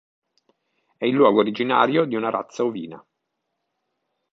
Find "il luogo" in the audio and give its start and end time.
1.05-1.41